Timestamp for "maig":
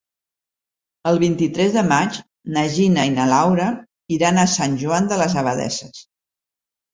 1.91-2.17